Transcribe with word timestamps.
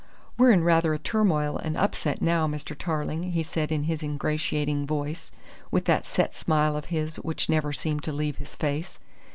"We're 0.35 0.49
in 0.49 0.63
rather 0.63 0.95
a 0.95 0.97
turmoil 0.97 1.59
and 1.63 1.77
upset 1.77 2.23
now, 2.23 2.47
Mr. 2.47 2.75
Tarling," 2.75 3.33
he 3.33 3.43
said 3.43 3.71
in 3.71 3.83
his 3.83 4.01
ingratiating 4.01 4.87
voice, 4.87 5.31
with 5.69 5.85
that 5.85 6.05
set 6.05 6.35
smile 6.35 6.75
of 6.75 6.85
his 6.85 7.17
which 7.17 7.49
never 7.49 7.71
seemed 7.71 8.01
to 8.05 8.11
leave 8.11 8.37
his 8.37 8.55
face. 8.55 8.97